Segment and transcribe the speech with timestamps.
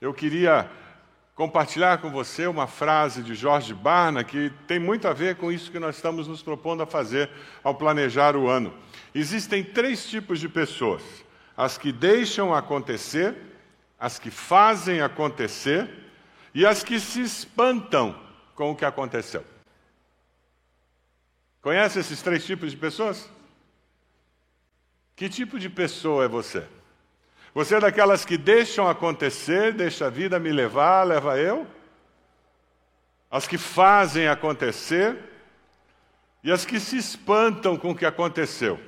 [0.00, 0.70] Eu queria
[1.34, 5.70] compartilhar com você uma frase de Jorge Barna que tem muito a ver com isso
[5.70, 7.30] que nós estamos nos propondo a fazer
[7.62, 8.72] ao planejar o ano.
[9.14, 11.02] Existem três tipos de pessoas:
[11.56, 13.36] as que deixam acontecer,
[13.98, 15.88] as que fazem acontecer
[16.54, 18.18] e as que se espantam
[18.54, 19.44] com o que aconteceu.
[21.60, 23.28] Conhece esses três tipos de pessoas?
[25.16, 26.66] Que tipo de pessoa é você?
[27.54, 31.64] Você é daquelas que deixam acontecer, deixa a vida me levar, leva eu?
[33.30, 35.16] As que fazem acontecer
[36.42, 38.80] e as que se espantam com o que aconteceu.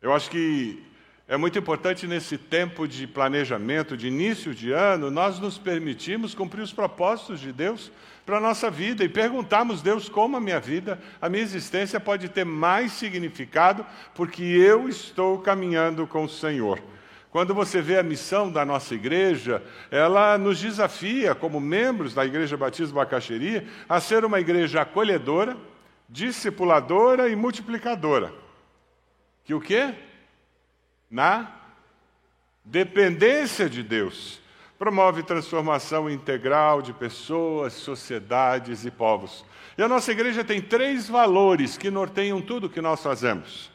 [0.00, 0.80] Eu acho que
[1.26, 6.62] é muito importante nesse tempo de planejamento, de início de ano, nós nos permitirmos cumprir
[6.62, 7.90] os propósitos de Deus
[8.30, 12.28] para a nossa vida e perguntarmos, Deus, como a minha vida, a minha existência pode
[12.28, 13.84] ter mais significado
[14.14, 16.80] porque eu estou caminhando com o Senhor.
[17.32, 22.56] Quando você vê a missão da nossa igreja, ela nos desafia, como membros da Igreja
[22.56, 25.56] Batista Bacaxeria, a ser uma igreja acolhedora,
[26.08, 28.32] discipuladora e multiplicadora.
[29.44, 29.92] Que o quê?
[31.10, 31.52] na
[32.64, 34.39] dependência de Deus.
[34.80, 39.44] Promove transformação integral de pessoas, sociedades e povos.
[39.76, 43.70] E a nossa igreja tem três valores que norteiam tudo que nós fazemos: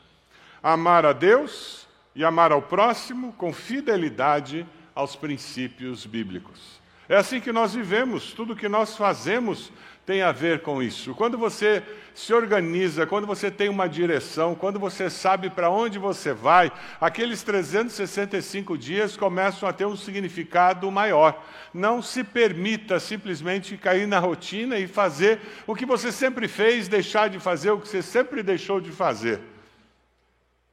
[0.63, 6.81] amar a Deus e amar ao próximo com fidelidade aos princípios bíblicos.
[7.07, 9.71] É assim que nós vivemos, tudo que nós fazemos
[10.05, 11.15] tem a ver com isso.
[11.15, 11.81] Quando você
[12.13, 17.41] se organiza, quando você tem uma direção, quando você sabe para onde você vai, aqueles
[17.41, 21.43] 365 dias começam a ter um significado maior.
[21.73, 27.27] Não se permita simplesmente cair na rotina e fazer o que você sempre fez, deixar
[27.27, 29.41] de fazer o que você sempre deixou de fazer.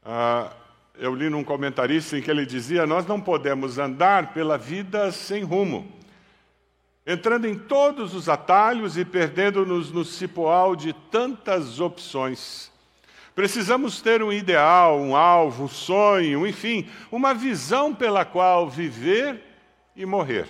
[0.05, 0.51] Ah,
[0.99, 5.43] eu li num comentarista em que ele dizia: Nós não podemos andar pela vida sem
[5.43, 6.02] rumo
[7.07, 12.71] entrando em todos os atalhos e perdendo-nos no cipoal de tantas opções.
[13.35, 19.43] Precisamos ter um ideal, um alvo, um sonho, enfim, uma visão pela qual viver
[19.97, 20.49] e morrer.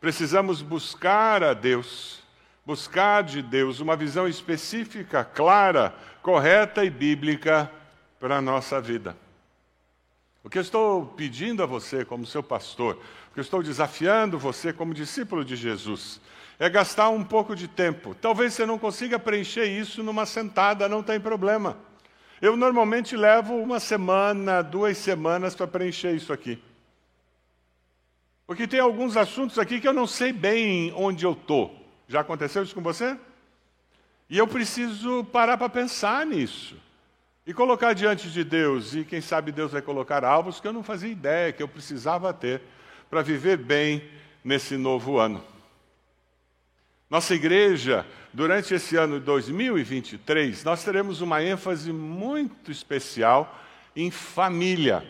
[0.00, 2.22] Precisamos buscar a Deus,
[2.66, 7.70] buscar de Deus uma visão específica, clara, correta e bíblica
[8.18, 9.16] para a nossa vida.
[10.42, 12.98] O que eu estou pedindo a você, como seu pastor,
[13.38, 16.20] que eu estou desafiando você, como discípulo de Jesus,
[16.58, 18.12] é gastar um pouco de tempo.
[18.20, 21.78] Talvez você não consiga preencher isso numa sentada, não tem problema.
[22.42, 26.60] Eu normalmente levo uma semana, duas semanas para preencher isso aqui.
[28.44, 31.72] Porque tem alguns assuntos aqui que eu não sei bem onde eu estou.
[32.08, 33.16] Já aconteceu isso com você?
[34.28, 36.74] E eu preciso parar para pensar nisso.
[37.46, 40.82] E colocar diante de Deus, e quem sabe Deus vai colocar alvos que eu não
[40.82, 42.62] fazia ideia, que eu precisava ter
[43.10, 44.02] para viver bem
[44.44, 45.42] nesse novo ano.
[47.10, 48.04] Nossa igreja,
[48.34, 53.58] durante esse ano de 2023, nós teremos uma ênfase muito especial
[53.96, 55.02] em família.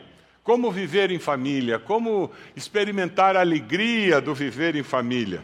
[0.45, 5.43] Como viver em família, como experimentar a alegria do viver em família.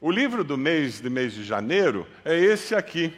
[0.00, 3.12] O livro do mês de mês de janeiro é esse aqui.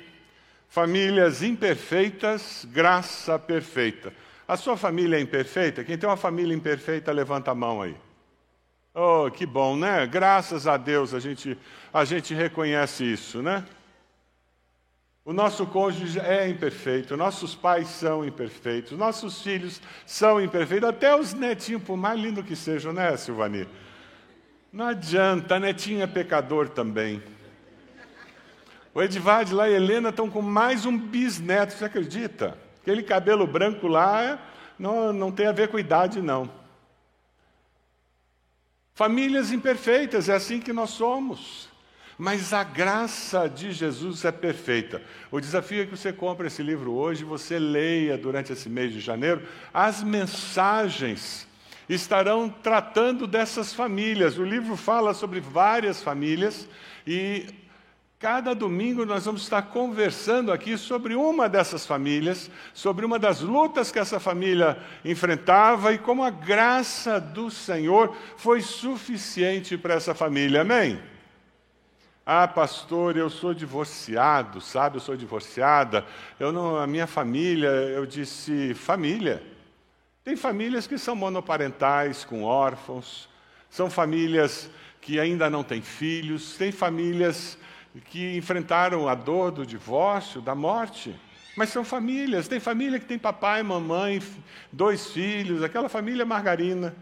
[0.69, 4.13] Famílias imperfeitas, graça perfeita.
[4.49, 5.85] A sua família é imperfeita?
[5.85, 7.95] Quem tem uma família imperfeita, levanta a mão aí.
[8.95, 10.07] Oh, que bom, né?
[10.07, 11.57] Graças a Deus a gente,
[11.93, 13.65] a gente reconhece isso, né?
[15.25, 21.33] O nosso cônjuge é imperfeito, nossos pais são imperfeitos, nossos filhos são imperfeitos, até os
[21.33, 23.67] netinhos, por mais lindo que sejam, né, Silvani?
[24.71, 27.23] Não adianta, netinho é pecador também.
[28.93, 32.59] O Edvard lá e a Helena estão com mais um bisneto, você acredita?
[32.83, 34.39] Aquele cabelo branco lá
[34.79, 36.62] não, não tem a ver com idade, não.
[38.95, 41.69] Famílias imperfeitas, é assim que nós somos.
[42.19, 45.03] Mas a graça de Jesus é perfeita.
[45.31, 49.01] O desafio é que você compre esse livro hoje, você leia durante esse mês de
[49.01, 49.43] janeiro
[49.73, 51.49] as mensagens
[51.89, 54.39] estarão tratando dessas famílias.
[54.39, 56.69] O livro fala sobre várias famílias
[57.07, 57.47] e
[58.23, 63.91] Cada domingo nós vamos estar conversando aqui sobre uma dessas famílias, sobre uma das lutas
[63.91, 70.61] que essa família enfrentava e como a graça do Senhor foi suficiente para essa família.
[70.61, 71.03] Amém?
[72.25, 74.99] Ah, pastor, eu sou divorciado, sabe?
[74.99, 76.07] Eu sou divorciada.
[76.39, 79.43] Eu não, a minha família, eu disse família.
[80.23, 83.29] Tem famílias que são monoparentais, com órfãos.
[83.69, 84.71] São famílias
[85.01, 86.57] que ainda não têm filhos.
[86.57, 87.59] Tem famílias
[88.01, 91.15] que enfrentaram a dor do divórcio, da morte.
[91.57, 92.49] Mas são famílias.
[92.49, 94.23] Tem família que tem papai, mamãe,
[94.73, 96.95] dois filhos, aquela família margarina.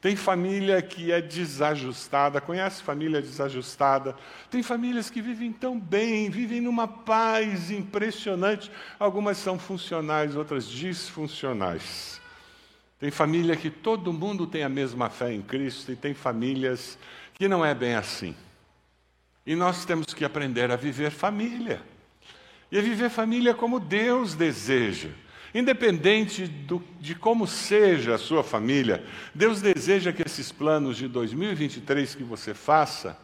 [0.00, 4.16] Tem família que é desajustada, conhece família desajustada?
[4.50, 8.68] Tem famílias que vivem tão bem, vivem numa paz impressionante.
[8.98, 12.20] Algumas são funcionais, outras disfuncionais.
[12.98, 16.98] Tem família que todo mundo tem a mesma fé em Cristo e tem famílias
[17.34, 18.34] que não é bem assim.
[19.46, 21.82] E nós temos que aprender a viver família.
[22.70, 25.08] E a viver família como Deus deseja.
[25.54, 29.04] Independente do, de como seja a sua família,
[29.34, 33.18] Deus deseja que esses planos de 2023 que você faça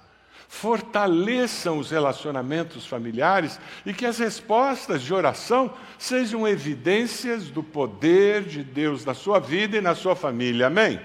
[0.48, 8.64] fortaleçam os relacionamentos familiares e que as respostas de oração sejam evidências do poder de
[8.64, 10.66] Deus na sua vida e na sua família.
[10.66, 10.98] Amém?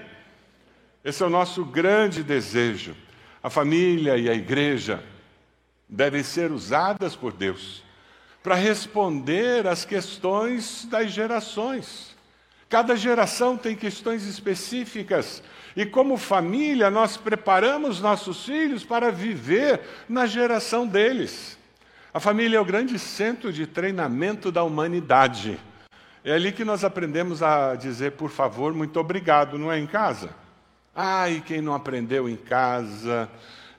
[1.04, 2.96] Esse é o nosso grande desejo.
[3.44, 5.04] A família e a igreja
[5.86, 7.84] devem ser usadas por Deus
[8.42, 12.16] para responder às questões das gerações.
[12.70, 15.42] Cada geração tem questões específicas.
[15.76, 21.58] E como família, nós preparamos nossos filhos para viver na geração deles.
[22.14, 25.60] A família é o grande centro de treinamento da humanidade.
[26.24, 30.43] É ali que nós aprendemos a dizer, por favor, muito obrigado, não é em casa?
[30.96, 33.28] E quem não aprendeu em casa?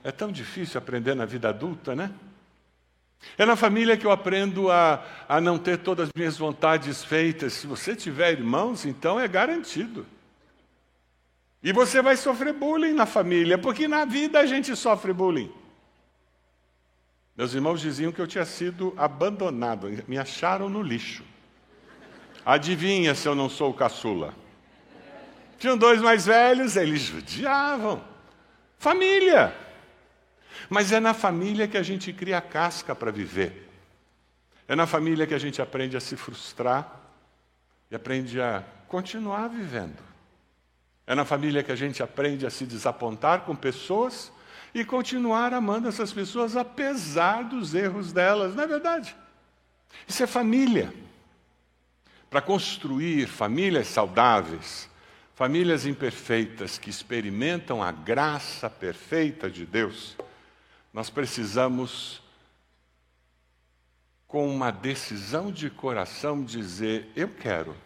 [0.04, 2.12] É tão difícil aprender na vida adulta, né?
[3.38, 7.54] É na família que eu aprendo a, a não ter todas as minhas vontades feitas.
[7.54, 10.06] Se você tiver irmãos, então é garantido.
[11.62, 15.50] E você vai sofrer bullying na família, porque na vida a gente sofre bullying.
[17.36, 21.24] Meus irmãos diziam que eu tinha sido abandonado, me acharam no lixo.
[22.44, 24.32] Adivinha se eu não sou o caçula?
[25.58, 28.02] Tinham dois mais velhos, eles judiavam.
[28.78, 29.54] Família.
[30.68, 33.68] Mas é na família que a gente cria casca para viver.
[34.68, 37.00] É na família que a gente aprende a se frustrar
[37.90, 39.98] e aprende a continuar vivendo.
[41.06, 44.32] É na família que a gente aprende a se desapontar com pessoas
[44.74, 49.16] e continuar amando essas pessoas apesar dos erros delas, não é verdade?
[50.06, 50.92] Isso é família.
[52.28, 54.90] Para construir famílias saudáveis,
[55.36, 60.16] famílias imperfeitas que experimentam a graça perfeita de Deus,
[60.94, 62.22] nós precisamos,
[64.26, 67.76] com uma decisão de coração, dizer: eu quero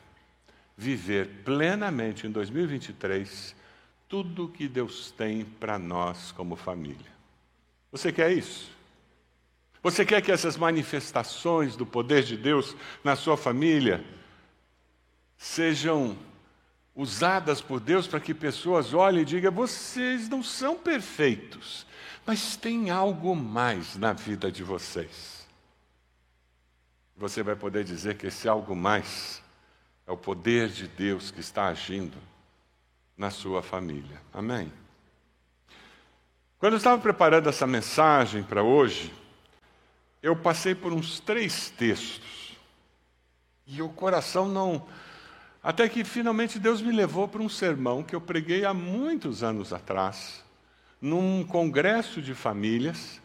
[0.77, 3.57] viver plenamente em 2023
[4.09, 7.11] tudo que Deus tem para nós como família.
[7.91, 8.71] Você quer isso?
[9.83, 14.05] Você quer que essas manifestações do poder de Deus na sua família
[15.37, 16.17] sejam
[16.95, 21.87] usadas por Deus para que pessoas olhem e digam: vocês não são perfeitos,
[22.27, 25.47] mas tem algo mais na vida de vocês.
[27.17, 29.43] Você vai poder dizer que esse algo mais
[30.07, 32.17] é o poder de Deus que está agindo
[33.17, 34.21] na sua família.
[34.33, 34.73] Amém?
[36.59, 39.13] Quando eu estava preparando essa mensagem para hoje,
[40.23, 42.57] eu passei por uns três textos.
[43.67, 44.87] E o coração não.
[45.63, 49.73] Até que finalmente Deus me levou para um sermão que eu preguei há muitos anos
[49.73, 50.43] atrás
[51.01, 53.21] num congresso de famílias,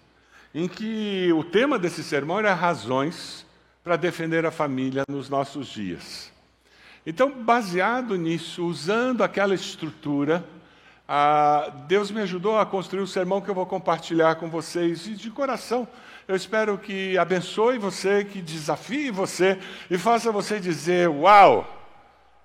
[0.54, 3.46] em que o tema desse sermão era razões
[3.84, 6.32] para defender a família nos nossos dias.
[7.06, 10.44] Então, baseado nisso, usando aquela estrutura,
[11.88, 15.06] Deus me ajudou a construir o sermão que eu vou compartilhar com vocês.
[15.08, 15.88] E de coração,
[16.28, 21.75] eu espero que abençoe você, que desafie você e faça você dizer: Uau!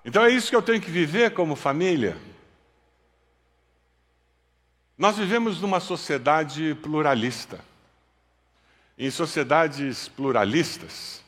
[0.04, 2.16] Então é isso que eu tenho que viver como família?
[4.96, 7.60] Nós vivemos numa sociedade pluralista.
[8.98, 11.22] Em sociedades pluralistas,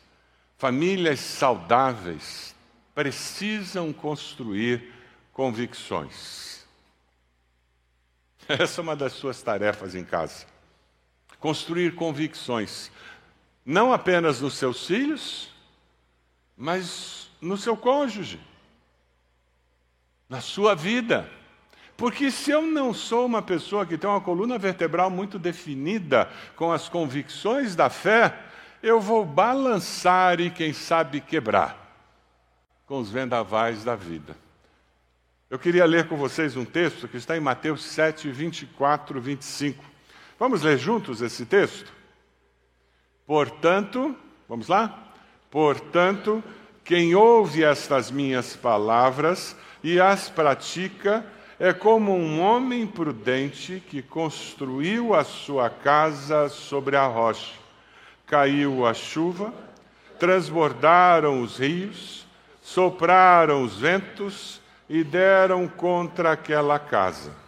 [0.59, 2.55] famílias saudáveis
[2.95, 4.93] precisam construir
[5.33, 6.67] convicções.
[8.47, 10.47] Essa é uma das suas tarefas em casa.
[11.39, 12.91] Construir convicções,
[13.65, 15.51] não apenas nos seus filhos,
[16.57, 18.39] mas no seu cônjuge,
[20.33, 21.29] na sua vida.
[21.95, 26.73] Porque se eu não sou uma pessoa que tem uma coluna vertebral muito definida com
[26.73, 28.35] as convicções da fé,
[28.83, 31.77] eu vou balançar e, quem sabe, quebrar
[32.87, 34.35] com os vendavais da vida.
[35.51, 39.85] Eu queria ler com vocês um texto que está em Mateus 7, 24, 25.
[40.39, 41.93] Vamos ler juntos esse texto?
[43.27, 44.17] Portanto,
[44.49, 45.13] vamos lá?
[45.51, 46.43] Portanto,
[46.83, 51.25] quem ouve estas minhas palavras e as pratica,
[51.59, 57.55] é como um homem prudente que construiu a sua casa sobre a rocha.
[58.27, 59.53] Caiu a chuva,
[60.19, 62.27] transbordaram os rios,
[62.61, 67.43] sopraram os ventos e deram contra aquela casa.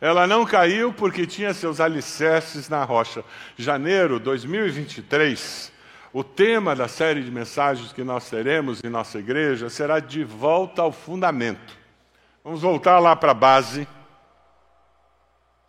[0.00, 3.22] Ela não caiu porque tinha seus alicerces na rocha.
[3.58, 5.69] Janeiro 2023,
[6.12, 10.82] o tema da série de mensagens que nós teremos em nossa igreja será de volta
[10.82, 11.78] ao fundamento.
[12.42, 13.86] Vamos voltar lá para a base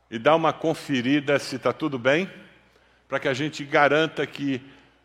[0.10, 2.30] e dar uma conferida se está tudo bem,
[3.08, 4.62] para que a gente garanta que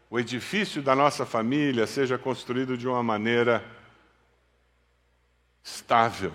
[0.08, 3.64] o edifício da nossa família seja construído de uma maneira
[5.62, 6.32] estável.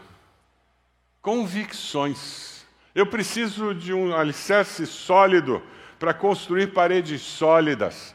[1.21, 2.51] Convicções
[2.93, 5.63] eu preciso de um alicerce sólido
[5.97, 8.13] para construir paredes sólidas.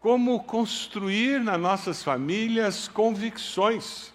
[0.00, 4.10] Como construir nas nossas famílias convicções?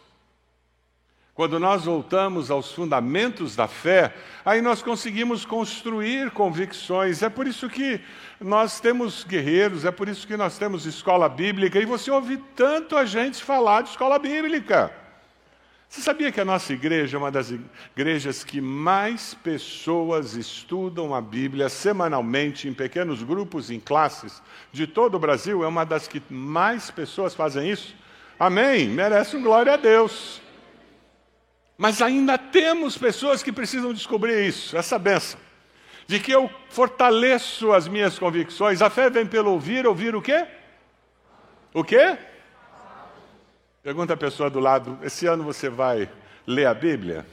[1.35, 7.21] Quando nós voltamos aos fundamentos da fé, aí nós conseguimos construir convicções.
[7.21, 8.01] É por isso que
[8.41, 12.97] nós temos guerreiros, é por isso que nós temos escola bíblica, e você ouve tanto
[12.97, 14.91] a gente falar de escola bíblica.
[15.95, 17.53] Você sabia que a nossa igreja é uma das
[17.95, 25.15] igrejas que mais pessoas estudam a Bíblia semanalmente, em pequenos grupos, em classes, de todo
[25.15, 25.63] o Brasil?
[25.63, 27.95] É uma das que mais pessoas fazem isso?
[28.37, 28.89] Amém?
[28.89, 30.41] Merece um glória a Deus.
[31.77, 35.39] Mas ainda temos pessoas que precisam descobrir isso, essa benção.
[36.05, 38.81] De que eu fortaleço as minhas convicções.
[38.81, 40.45] A fé vem pelo ouvir, ouvir o quê?
[41.73, 42.17] O quê?
[43.85, 46.09] Pergunta a pessoa do lado: esse ano você vai
[46.47, 47.23] ler a Bíblia?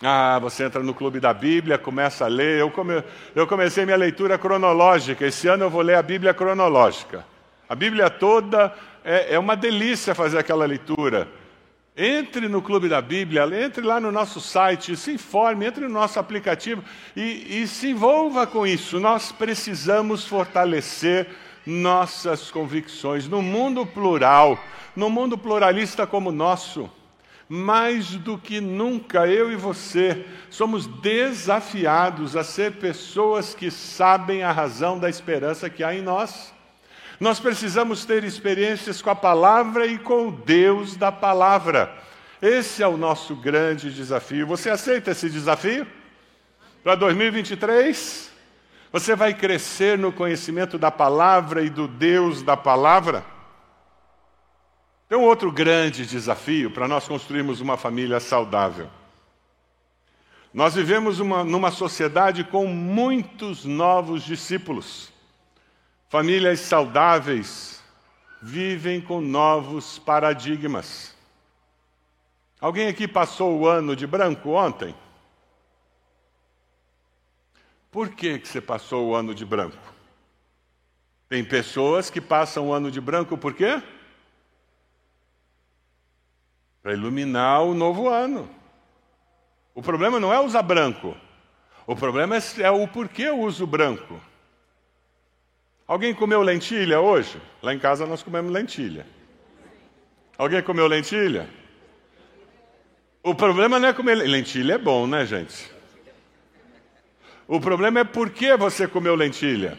[0.00, 2.60] Ah, você entra no clube da Bíblia, começa a ler.
[2.60, 3.02] Eu, come...
[3.34, 5.26] eu comecei minha leitura cronológica.
[5.26, 7.26] Esse ano eu vou ler a Bíblia cronológica.
[7.68, 8.72] A Bíblia toda
[9.04, 11.26] é, é uma delícia fazer aquela leitura.
[11.96, 16.20] Entre no Clube da Bíblia, entre lá no nosso site, se informe, entre no nosso
[16.20, 16.84] aplicativo
[17.16, 19.00] e, e se envolva com isso.
[19.00, 21.26] Nós precisamos fortalecer
[21.66, 23.28] nossas convicções.
[23.28, 24.62] No mundo plural,
[24.94, 26.90] no mundo pluralista como o nosso,
[27.48, 34.52] mais do que nunca eu e você somos desafiados a ser pessoas que sabem a
[34.52, 36.52] razão da esperança que há em nós.
[37.20, 41.94] Nós precisamos ter experiências com a palavra e com o Deus da palavra.
[42.42, 44.46] Esse é o nosso grande desafio.
[44.46, 45.86] Você aceita esse desafio?
[46.82, 48.33] Para 2023?
[48.94, 53.26] Você vai crescer no conhecimento da palavra e do Deus da palavra?
[55.08, 58.88] Tem um outro grande desafio para nós construirmos uma família saudável.
[60.52, 65.12] Nós vivemos uma, numa sociedade com muitos novos discípulos.
[66.08, 67.82] Famílias saudáveis
[68.40, 71.12] vivem com novos paradigmas.
[72.60, 74.94] Alguém aqui passou o ano de branco ontem?
[77.94, 79.78] Por que, que você passou o ano de branco?
[81.28, 83.80] Tem pessoas que passam o ano de branco por quê?
[86.82, 88.50] Para iluminar o novo ano.
[89.76, 91.16] O problema não é usar branco.
[91.86, 94.20] O problema é, é o porquê eu uso branco.
[95.86, 97.40] Alguém comeu lentilha hoje?
[97.62, 99.06] Lá em casa nós comemos lentilha.
[100.36, 101.48] Alguém comeu lentilha?
[103.22, 105.73] O problema não é comer lentilha, é bom, né, gente?
[107.46, 109.78] O problema é por que você comeu lentilha.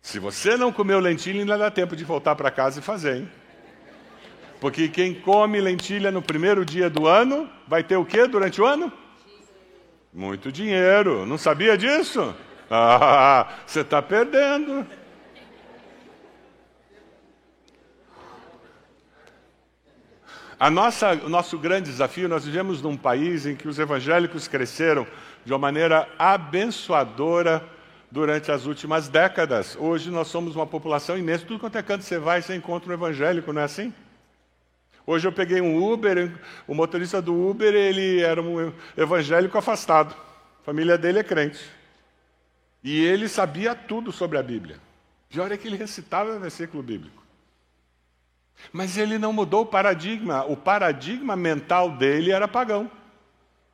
[0.00, 3.30] Se você não comeu lentilha, ainda dá tempo de voltar para casa e fazer, hein?
[4.60, 8.66] Porque quem come lentilha no primeiro dia do ano vai ter o que durante o
[8.66, 8.92] ano?
[10.12, 11.26] Muito dinheiro.
[11.26, 12.34] Não sabia disso?
[12.72, 14.86] Ah, você está perdendo.
[20.56, 25.04] A nossa, o nosso grande desafio, nós vivemos num país em que os evangélicos cresceram
[25.44, 27.66] de uma maneira abençoadora
[28.10, 29.76] durante as últimas décadas.
[29.78, 32.94] Hoje nós somos uma população imensa, tudo quanto é canto você vai, você encontra um
[32.94, 33.92] evangélico, não é assim?
[35.06, 36.32] Hoje eu peguei um Uber,
[36.66, 40.14] o motorista do Uber, ele era um evangélico afastado.
[40.60, 41.60] A família dele é crente.
[42.82, 44.78] E ele sabia tudo sobre a Bíblia.
[45.28, 47.22] Pior é que ele recitava o versículo bíblico.
[48.72, 50.44] Mas ele não mudou o paradigma.
[50.44, 52.90] O paradigma mental dele era pagão.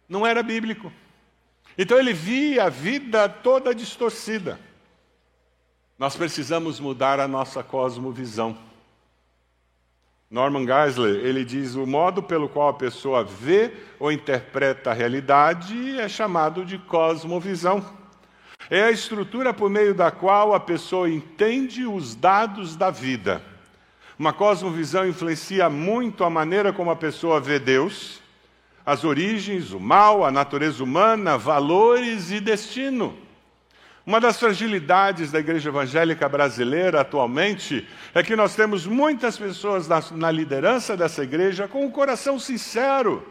[0.08, 0.92] Não era bíblico.
[1.78, 4.58] Então ele via a vida toda distorcida.
[5.98, 8.56] Nós precisamos mudar a nossa cosmovisão.
[10.30, 15.98] Norman Geisler, ele diz o modo pelo qual a pessoa vê ou interpreta a realidade
[16.00, 17.84] é chamado de cosmovisão.
[18.68, 23.40] É a estrutura por meio da qual a pessoa entende os dados da vida.
[24.18, 28.20] Uma cosmovisão influencia muito a maneira como a pessoa vê Deus,
[28.86, 33.18] as origens, o mal, a natureza humana, valores e destino.
[34.06, 40.00] Uma das fragilidades da igreja evangélica brasileira atualmente é que nós temos muitas pessoas na,
[40.12, 43.26] na liderança dessa igreja com um coração sincero.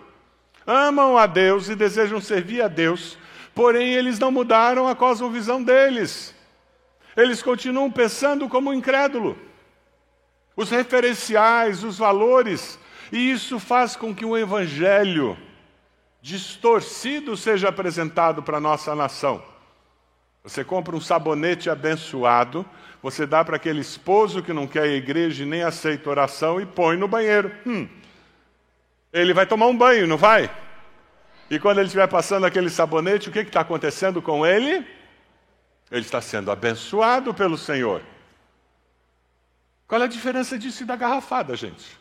[0.68, 3.18] Amam a Deus e desejam servir a Deus,
[3.54, 6.36] porém eles não mudaram a cosmovisão deles.
[7.16, 9.38] Eles continuam pensando como incrédulo.
[10.58, 12.78] Os referenciais, os valores,
[13.12, 15.38] e isso faz com que o evangelho
[16.22, 19.44] distorcido seja apresentado para a nossa nação.
[20.44, 22.66] Você compra um sabonete abençoado,
[23.02, 26.66] você dá para aquele esposo que não quer a igreja e nem aceita oração e
[26.66, 27.52] põe no banheiro.
[27.66, 27.88] Hum.
[29.14, 30.50] Ele vai tomar um banho, não vai?
[31.50, 34.86] E quando ele estiver passando aquele sabonete, o que está acontecendo com ele?
[35.92, 38.02] Ele está sendo abençoado pelo Senhor.
[39.88, 41.98] Qual é a diferença disso e da garrafada, gente?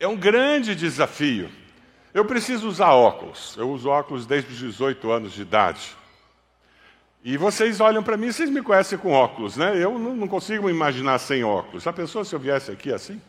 [0.00, 1.50] É um grande desafio.
[2.14, 3.56] Eu preciso usar óculos.
[3.56, 5.96] Eu uso óculos desde os 18 anos de idade.
[7.24, 9.76] E vocês olham para mim, vocês me conhecem com óculos, né?
[9.82, 11.86] Eu não, consigo me imaginar sem óculos.
[11.86, 13.20] A pessoa, se eu viesse aqui assim?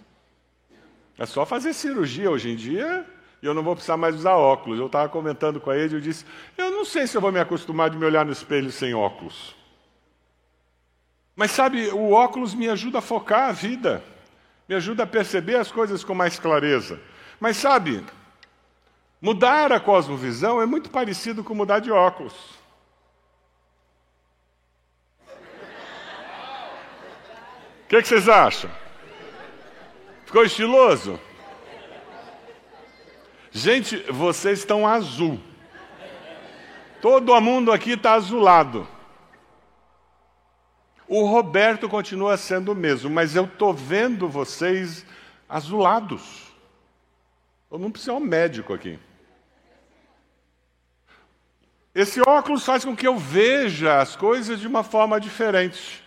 [1.18, 3.06] É só fazer cirurgia hoje em dia
[3.42, 4.80] e eu não vou precisar mais usar óculos.
[4.80, 6.24] Eu estava comentando com a ele, eu disse:
[6.58, 9.56] Eu não sei se eu vou me acostumar de me olhar no espelho sem óculos.
[11.36, 14.04] Mas sabe, o óculos me ajuda a focar a vida,
[14.70, 17.02] me ajuda a perceber as coisas com mais clareza.
[17.42, 18.06] Mas sabe,
[19.22, 22.34] Mudar a cosmovisão é muito parecido com mudar de óculos.
[27.84, 28.72] O que, que vocês acham?
[30.26, 31.20] Ficou estiloso?
[33.52, 35.40] Gente, vocês estão azul.
[37.02, 38.88] Todo mundo aqui está azulado.
[41.10, 45.04] O Roberto continua sendo o mesmo, mas eu estou vendo vocês
[45.50, 46.54] azulados.
[47.72, 49.00] Eu não preciso um médico aqui.
[51.96, 56.04] Esse óculos faz com que eu veja as coisas de uma forma diferente.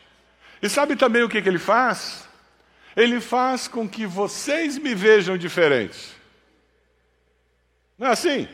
[0.62, 2.28] E sabe também o que, que ele faz?
[2.94, 6.14] Ele faz com que vocês me vejam diferente.
[7.98, 8.48] Não é assim?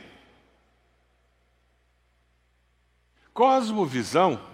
[3.35, 4.48] Cosmovisão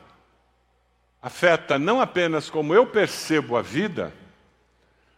[1.25, 4.13] afeta não apenas como eu percebo a vida,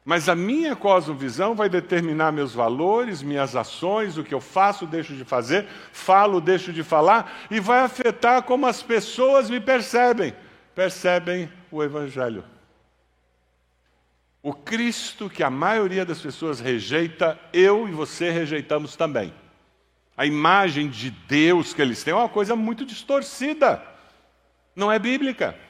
[0.06, 5.14] mas a minha cosmovisão vai determinar meus valores, minhas ações, o que eu faço, deixo
[5.14, 10.34] de fazer, falo, deixo de falar, e vai afetar como as pessoas me percebem.
[10.74, 12.46] Percebem o Evangelho.
[14.42, 19.34] O Cristo que a maioria das pessoas rejeita, eu e você rejeitamos também.
[20.16, 23.84] A imagem de Deus que eles têm é uma coisa muito distorcida,
[24.74, 25.67] não é bíblica.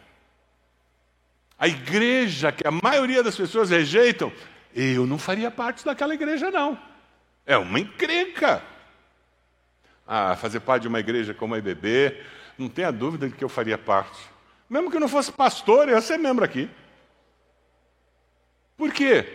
[1.58, 4.32] A igreja que a maioria das pessoas rejeitam,
[4.76, 6.78] eu não faria parte daquela igreja, não.
[7.46, 8.62] É uma encrenca.
[10.06, 12.16] Ah, fazer parte de uma igreja como a IBB,
[12.58, 14.20] não tenha dúvida de que eu faria parte.
[14.70, 16.70] Mesmo que eu não fosse pastor, eu ia ser membro aqui.
[18.78, 19.26] Por quê?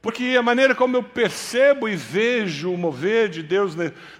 [0.00, 3.74] Porque a maneira como eu percebo e vejo o mover de Deus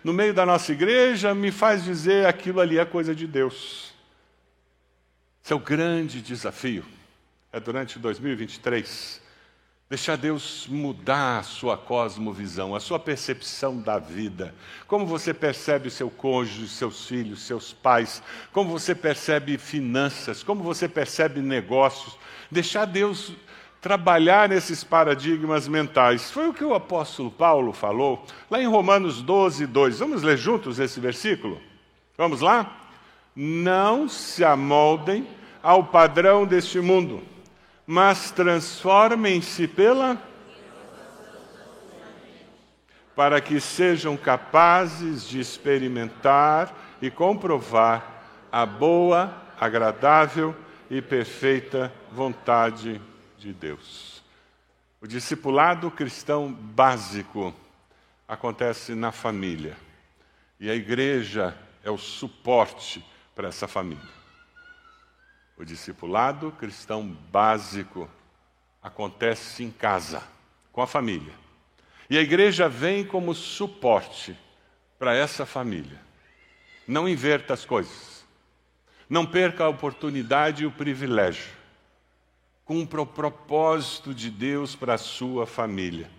[0.04, 3.89] no meio da nossa igreja me faz dizer aquilo ali é coisa de Deus.
[5.50, 6.84] Esse é o grande desafio.
[7.52, 9.20] É durante 2023
[9.88, 14.54] deixar Deus mudar a sua cosmovisão, a sua percepção da vida.
[14.86, 20.62] Como você percebe o seu cônjuge, seus filhos, seus pais, como você percebe finanças, como
[20.62, 22.16] você percebe negócios.
[22.48, 23.32] Deixar Deus
[23.80, 26.30] trabalhar nesses paradigmas mentais.
[26.30, 29.98] Foi o que o apóstolo Paulo falou lá em Romanos 12, 2.
[29.98, 31.60] Vamos ler juntos esse versículo?
[32.16, 32.86] Vamos lá?
[33.34, 35.26] Não se amoldem
[35.62, 37.22] ao padrão deste mundo,
[37.86, 40.20] mas transformem-se pela
[43.14, 50.56] para que sejam capazes de experimentar e comprovar a boa, agradável
[50.88, 53.00] e perfeita vontade
[53.36, 54.22] de Deus.
[55.00, 57.54] O discipulado cristão básico
[58.26, 59.76] acontece na família.
[60.58, 64.19] E a igreja é o suporte para essa família.
[65.60, 68.08] O discipulado cristão básico
[68.82, 70.22] acontece em casa,
[70.72, 71.34] com a família.
[72.08, 74.34] E a igreja vem como suporte
[74.98, 76.00] para essa família.
[76.88, 78.24] Não inverta as coisas.
[79.06, 81.52] Não perca a oportunidade e o privilégio.
[82.64, 86.10] Cumpra o propósito de Deus para a sua família.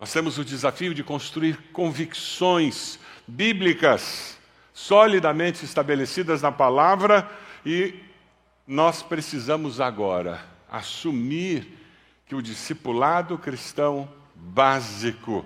[0.00, 4.36] Nós temos o desafio de construir convicções bíblicas
[4.74, 7.30] solidamente estabelecidas na palavra
[7.64, 8.04] e
[8.66, 11.78] nós precisamos agora assumir
[12.26, 15.44] que o discipulado cristão básico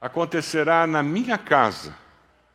[0.00, 1.96] acontecerá na minha casa.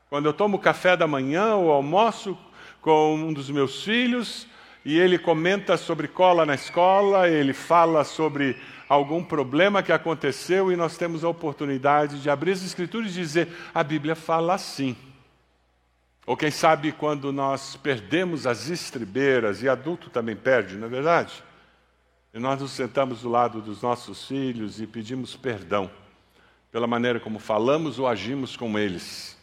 [0.09, 2.37] Quando eu tomo café da manhã ou almoço
[2.81, 4.47] com um dos meus filhos
[4.85, 8.55] e ele comenta sobre cola na escola, ele fala sobre
[8.87, 13.49] algum problema que aconteceu e nós temos a oportunidade de abrir as Escrituras e dizer:
[13.73, 14.95] a Bíblia fala assim.
[16.25, 21.43] Ou quem sabe quando nós perdemos as estribeiras, e adulto também perde, não é verdade?
[22.33, 25.91] E nós nos sentamos do lado dos nossos filhos e pedimos perdão
[26.71, 29.37] pela maneira como falamos ou agimos com eles.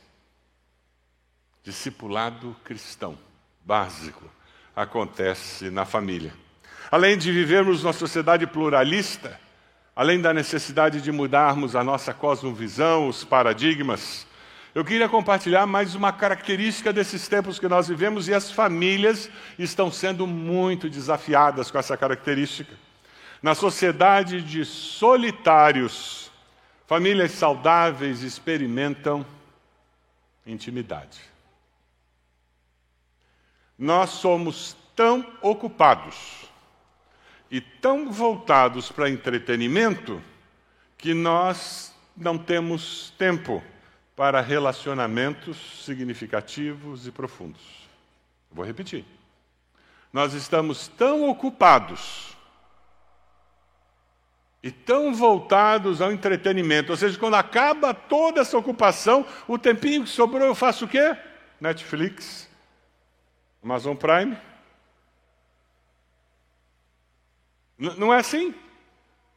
[1.62, 3.16] Discipulado cristão,
[3.64, 4.28] básico,
[4.74, 6.34] acontece na família.
[6.90, 9.38] Além de vivermos numa sociedade pluralista,
[9.94, 14.26] além da necessidade de mudarmos a nossa cosmovisão, os paradigmas,
[14.72, 19.28] eu queria compartilhar mais uma característica desses tempos que nós vivemos e as famílias
[19.58, 22.72] estão sendo muito desafiadas com essa característica.
[23.42, 26.30] Na sociedade de solitários,
[26.86, 29.26] famílias saudáveis experimentam
[30.46, 31.18] intimidade.
[33.76, 36.48] Nós somos tão ocupados
[37.50, 40.22] e tão voltados para entretenimento
[40.96, 43.64] que nós não temos tempo
[44.20, 47.62] para relacionamentos significativos e profundos.
[48.52, 49.02] Vou repetir.
[50.12, 52.36] Nós estamos tão ocupados
[54.62, 60.10] e tão voltados ao entretenimento, ou seja, quando acaba toda essa ocupação, o tempinho que
[60.10, 61.16] sobrou eu faço o quê?
[61.58, 62.46] Netflix,
[63.64, 64.36] Amazon Prime,
[67.78, 68.54] não é assim?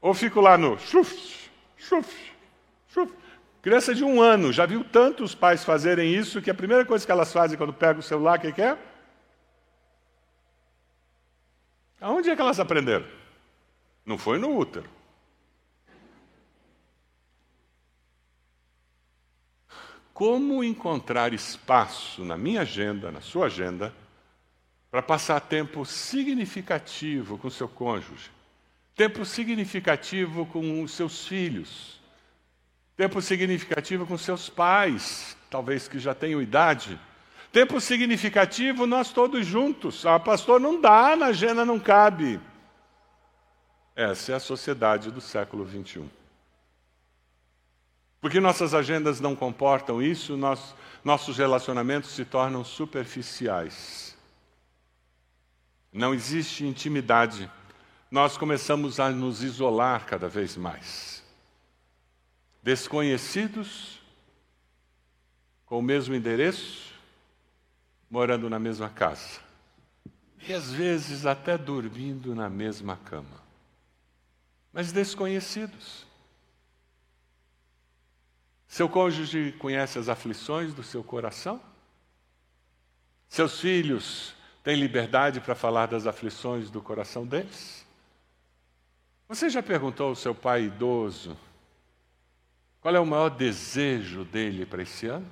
[0.02, 2.34] Ou fico lá no chuf, chuf,
[2.90, 3.23] chuf.
[3.64, 7.12] Criança de um ano, já viu tantos pais fazerem isso que a primeira coisa que
[7.12, 8.78] elas fazem quando pegam o celular, o que, que é?
[12.02, 13.08] Aonde é que elas aprenderam?
[14.06, 14.90] Não foi no útero.
[20.14, 23.96] Como encontrar espaço na minha agenda, na sua agenda,
[24.92, 28.30] para passar tempo significativo com seu cônjuge,
[28.94, 32.03] tempo significativo com os seus filhos,
[32.96, 37.00] tempo significativo com seus pais, talvez que já tenham idade,
[37.52, 40.06] tempo significativo nós todos juntos.
[40.06, 42.40] Ah, pastor, não dá, na agenda não cabe.
[43.96, 46.10] Essa é a sociedade do século 21.
[48.20, 54.14] Porque nossas agendas não comportam isso, nós, nossos relacionamentos se tornam superficiais
[55.94, 57.50] não existe intimidade,
[58.10, 61.13] nós começamos a nos isolar cada vez mais.
[62.64, 64.00] Desconhecidos,
[65.66, 66.94] com o mesmo endereço,
[68.10, 69.42] morando na mesma casa.
[70.48, 73.44] E às vezes até dormindo na mesma cama.
[74.72, 76.06] Mas desconhecidos.
[78.66, 81.62] Seu cônjuge conhece as aflições do seu coração?
[83.28, 87.86] Seus filhos tem liberdade para falar das aflições do coração deles?
[89.28, 91.38] Você já perguntou ao seu pai idoso
[92.84, 95.26] qual é o maior desejo dele para esse ano?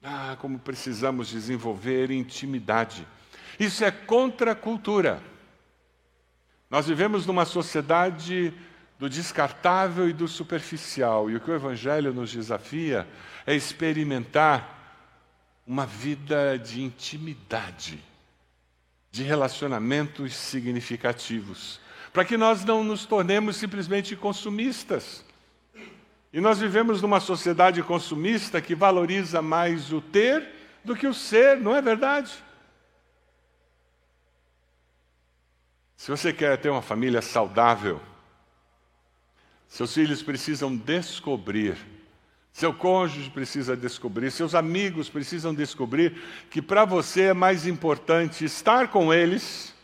[0.00, 3.04] Ah, como precisamos desenvolver intimidade.
[3.58, 5.20] Isso é contra a cultura.
[6.70, 8.54] Nós vivemos numa sociedade
[9.00, 13.04] do descartável e do superficial, e o que o Evangelho nos desafia
[13.44, 15.02] é experimentar
[15.66, 18.00] uma vida de intimidade,
[19.10, 21.80] de relacionamentos significativos,
[22.16, 25.22] para que nós não nos tornemos simplesmente consumistas.
[26.32, 30.48] E nós vivemos numa sociedade consumista que valoriza mais o ter
[30.82, 32.32] do que o ser, não é verdade?
[35.94, 38.00] Se você quer ter uma família saudável,
[39.68, 41.76] seus filhos precisam descobrir
[42.50, 46.16] seu cônjuge precisa descobrir, seus amigos precisam descobrir
[46.48, 49.75] que para você é mais importante estar com eles,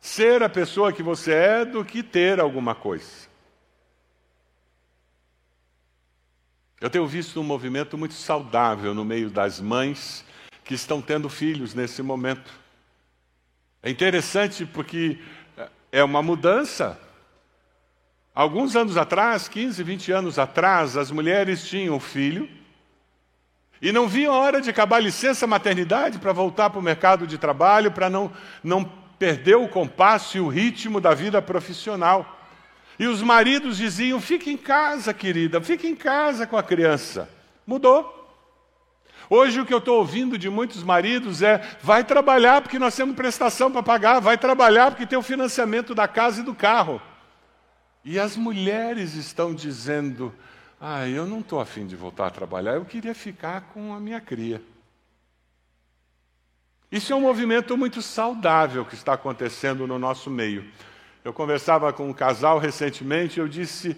[0.00, 3.28] ser a pessoa que você é, do que ter alguma coisa.
[6.80, 10.24] Eu tenho visto um movimento muito saudável no meio das mães
[10.64, 12.50] que estão tendo filhos nesse momento.
[13.82, 15.18] É interessante porque
[15.92, 16.98] é uma mudança
[18.34, 22.48] Alguns anos atrás, 15, 20 anos atrás, as mulheres tinham filho
[23.82, 27.26] e não viam a hora de acabar a licença maternidade para voltar para o mercado
[27.26, 28.32] de trabalho, para não,
[28.62, 32.40] não perder o compasso e o ritmo da vida profissional.
[32.98, 37.28] E os maridos diziam: fique em casa, querida, fique em casa com a criança.
[37.66, 38.16] Mudou.
[39.28, 43.14] Hoje o que eu estou ouvindo de muitos maridos é: vai trabalhar porque nós temos
[43.14, 47.00] prestação para pagar, vai trabalhar porque tem o financiamento da casa e do carro.
[48.02, 50.34] E as mulheres estão dizendo:
[50.80, 54.20] Ah, eu não estou afim de voltar a trabalhar, eu queria ficar com a minha
[54.20, 54.62] cria.
[56.90, 60.64] Isso é um movimento muito saudável que está acontecendo no nosso meio.
[61.24, 63.96] Eu conversava com um casal recentemente eu disse: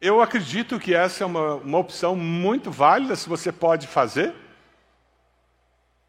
[0.00, 4.34] Eu acredito que essa é uma, uma opção muito válida, se você pode fazer.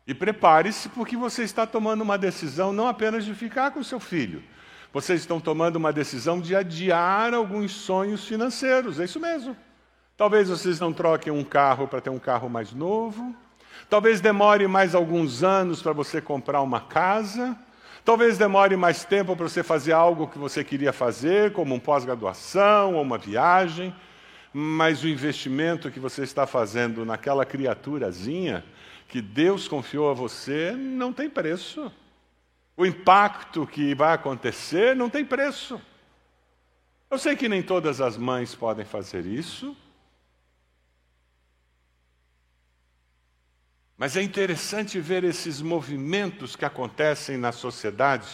[0.05, 4.43] E prepare-se, porque você está tomando uma decisão não apenas de ficar com seu filho,
[4.93, 9.57] vocês estão tomando uma decisão de adiar alguns sonhos financeiros, é isso mesmo.
[10.15, 13.35] Talvez vocês não troquem um carro para ter um carro mais novo,
[13.89, 17.57] Talvez demore mais alguns anos para você comprar uma casa.
[18.03, 22.95] Talvez demore mais tempo para você fazer algo que você queria fazer, como um pós-graduação
[22.95, 23.95] ou uma viagem.
[24.53, 28.63] Mas o investimento que você está fazendo naquela criaturazinha
[29.07, 31.91] que Deus confiou a você não tem preço.
[32.77, 35.81] O impacto que vai acontecer não tem preço.
[37.09, 39.75] Eu sei que nem todas as mães podem fazer isso,
[43.97, 48.27] Mas é interessante ver esses movimentos que acontecem na sociedade,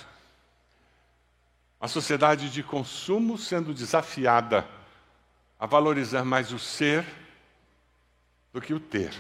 [1.80, 4.68] a sociedade de consumo sendo desafiada
[5.60, 7.06] a valorizar mais o ser
[8.52, 9.14] do que o ter.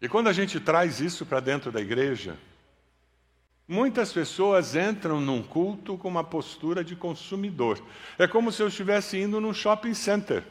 [0.00, 2.36] E quando a gente traz isso para dentro da igreja,
[3.66, 7.80] muitas pessoas entram num culto com uma postura de consumidor.
[8.18, 10.44] É como se eu estivesse indo num shopping center.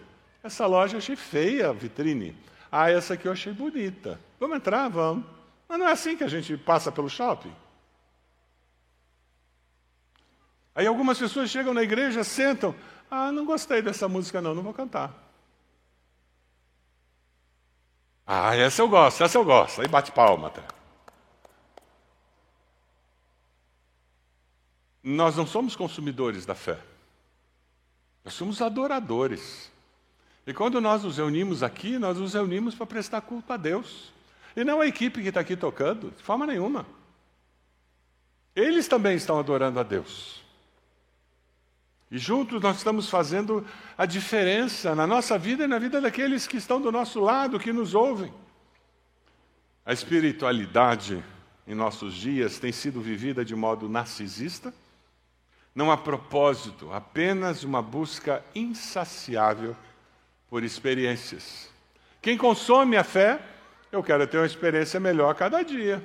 [0.43, 2.35] Essa loja achei feia a vitrine.
[2.71, 4.19] Ah, essa aqui eu achei bonita.
[4.39, 4.89] Vamos entrar?
[4.89, 5.25] Vamos.
[5.67, 7.53] Mas não é assim que a gente passa pelo shopping.
[10.75, 12.75] Aí algumas pessoas chegam na igreja, sentam.
[13.09, 15.13] Ah, não gostei dessa música, não, não vou cantar.
[18.25, 19.81] Ah, essa eu gosto, essa eu gosto.
[19.81, 20.49] Aí bate palma.
[20.49, 20.61] Tá?
[25.01, 26.77] Nós não somos consumidores da fé.
[28.25, 29.71] Nós somos adoradores.
[30.47, 34.13] E quando nós nos reunimos aqui, nós nos reunimos para prestar culto a Deus.
[34.55, 36.85] E não a equipe que está aqui tocando, de forma nenhuma.
[38.55, 40.41] Eles também estão adorando a Deus.
[42.09, 46.55] E juntos nós estamos fazendo a diferença na nossa vida e na vida daqueles que
[46.55, 48.33] estão do nosso lado, que nos ouvem.
[49.85, 51.21] A espiritualidade
[51.67, 54.73] em nossos dias tem sido vivida de modo narcisista,
[55.75, 59.75] não há propósito, apenas uma busca insaciável
[60.49, 61.69] por experiências.
[62.21, 63.39] Quem consome a fé,
[63.91, 66.03] eu quero ter uma experiência melhor a cada dia.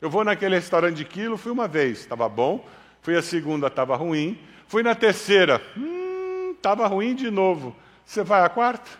[0.00, 2.66] Eu vou naquele restaurante de quilo, fui uma vez, estava bom.
[3.02, 4.38] Fui a segunda, estava ruim.
[4.66, 7.74] Fui na terceira, hum, estava ruim de novo.
[8.04, 8.90] Você vai à quarta?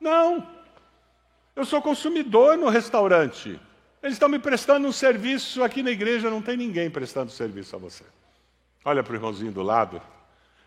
[0.00, 0.46] Não.
[1.54, 3.60] Eu sou consumidor no restaurante.
[4.02, 7.78] Eles estão me prestando um serviço aqui na igreja, não tem ninguém prestando serviço a
[7.78, 8.04] você.
[8.84, 10.00] Olha para o irmãozinho do lado.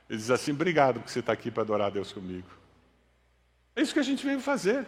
[0.09, 2.58] Ele diz assim: Obrigado que você está aqui para adorar a Deus comigo.
[3.79, 4.85] É isso que a gente veio fazer.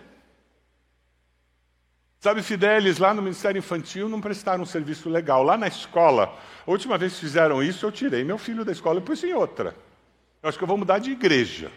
[2.19, 5.43] Sabe, Fidelis, lá no Ministério Infantil, não prestaram um serviço legal.
[5.43, 8.99] Lá na escola, a última vez que fizeram isso, eu tirei meu filho da escola
[8.99, 9.73] e pus em outra.
[10.43, 11.71] Eu acho que eu vou mudar de igreja.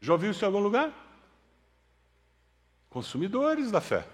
[0.00, 0.90] Já ouviu isso em algum lugar?
[2.88, 4.06] Consumidores da fé.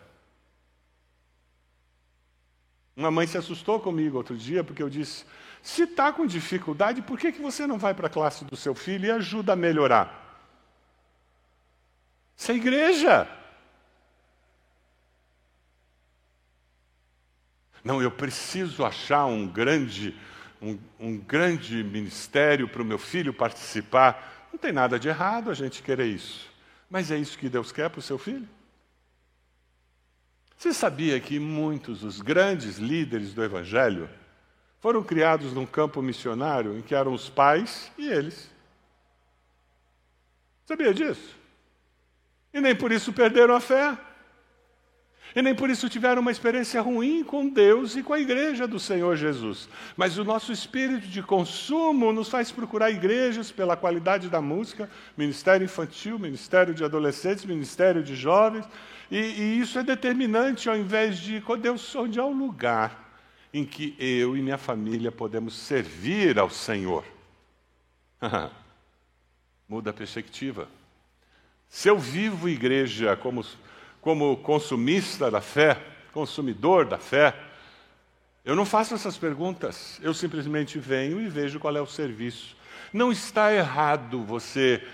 [2.96, 5.24] Uma mãe se assustou comigo outro dia porque eu disse:
[5.62, 8.74] se está com dificuldade, por que, que você não vai para a classe do seu
[8.74, 10.23] filho e ajuda a melhorar?
[12.37, 13.29] Isso é igreja.
[17.85, 20.18] Não, eu preciso achar um grande,
[20.61, 24.49] um, um grande ministério para o meu filho participar.
[24.51, 26.51] Não tem nada de errado a gente querer isso.
[26.88, 28.49] Mas é isso que Deus quer para o seu filho?
[30.57, 34.09] Você sabia que muitos dos grandes líderes do Evangelho
[34.81, 38.51] foram criados num campo missionário em que eram os pais e eles?
[40.64, 41.43] Sabia disso?
[42.54, 43.98] E nem por isso perderam a fé.
[45.34, 48.78] E nem por isso tiveram uma experiência ruim com Deus e com a igreja do
[48.78, 49.68] Senhor Jesus.
[49.96, 55.64] Mas o nosso espírito de consumo nos faz procurar igrejas pela qualidade da música, ministério
[55.64, 58.64] infantil, ministério de adolescentes, ministério de jovens.
[59.10, 63.18] E, e isso é determinante ao invés de Deus, onde há um lugar
[63.52, 67.04] em que eu e minha família podemos servir ao Senhor.
[69.68, 70.68] Muda a perspectiva.
[71.68, 73.44] Se eu vivo igreja como,
[74.00, 75.81] como consumista da fé,
[76.12, 77.35] consumidor da fé,
[78.44, 79.98] eu não faço essas perguntas.
[80.03, 82.57] Eu simplesmente venho e vejo qual é o serviço.
[82.92, 84.87] Não está errado você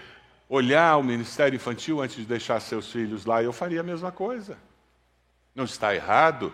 [0.49, 3.43] olhar o ministério infantil antes de deixar seus filhos lá.
[3.43, 4.57] Eu faria a mesma coisa.
[5.55, 6.53] Não está errado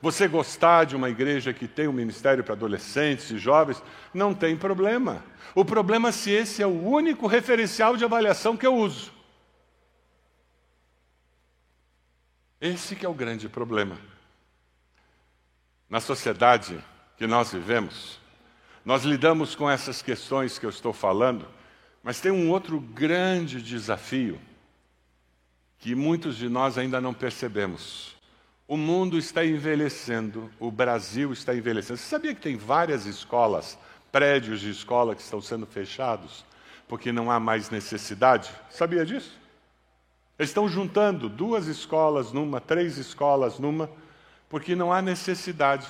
[0.00, 3.82] Você gostar de uma igreja que tem um ministério para adolescentes e jovens,
[4.14, 5.24] não tem problema.
[5.56, 9.12] O problema é se esse é o único referencial de avaliação que eu uso.
[12.60, 13.98] Esse que é o grande problema.
[15.88, 16.82] Na sociedade
[17.16, 18.20] que nós vivemos,
[18.84, 21.48] nós lidamos com essas questões que eu estou falando,
[22.02, 24.40] mas tem um outro grande desafio
[25.78, 28.16] que muitos de nós ainda não percebemos.
[28.66, 31.98] O mundo está envelhecendo, o Brasil está envelhecendo.
[31.98, 33.78] Você sabia que tem várias escolas,
[34.10, 36.44] prédios de escola que estão sendo fechados
[36.88, 38.50] porque não há mais necessidade?
[38.70, 39.38] Sabia disso?
[40.38, 43.90] Eles estão juntando duas escolas numa, três escolas numa,
[44.48, 45.86] porque não há necessidade.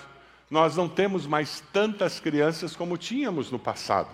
[0.51, 4.09] Nós não temos mais tantas crianças como tínhamos no passado.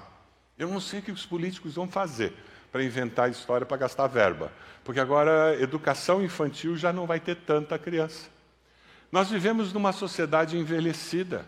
[0.59, 2.33] Eu não sei o que os políticos vão fazer
[2.73, 4.51] para inventar história para gastar verba,
[4.83, 8.29] porque agora educação infantil já não vai ter tanta criança.
[9.13, 11.47] Nós vivemos numa sociedade envelhecida.